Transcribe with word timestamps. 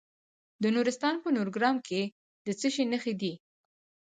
د 0.61 0.63
نورستان 0.75 1.15
په 1.23 1.29
نورګرام 1.35 1.77
کې 1.87 2.01
د 2.45 2.47
څه 2.59 2.67
شي 2.73 2.83
نښې 2.91 3.13
دي؟ 3.21 3.33